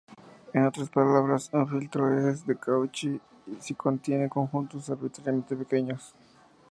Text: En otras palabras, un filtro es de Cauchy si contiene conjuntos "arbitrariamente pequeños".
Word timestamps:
En 0.53 0.65
otras 0.65 0.89
palabras, 0.89 1.51
un 1.53 1.67
filtro 1.69 2.17
es 2.27 2.43
de 2.47 2.55
Cauchy 2.57 3.21
si 3.59 3.75
contiene 3.75 4.29
conjuntos 4.29 4.89
"arbitrariamente 4.89 5.55
pequeños". 5.55 6.15